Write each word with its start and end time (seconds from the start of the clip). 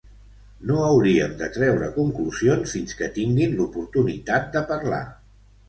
No 0.69 0.77
hauríem 0.85 1.35
de 1.41 1.49
treure 1.57 1.91
conclusions 1.99 2.75
fins 2.77 2.99
que 3.03 3.13
tinguin 3.21 3.55
l'oportunitat 3.61 4.51
de 4.59 4.67
parlar. 4.75 5.07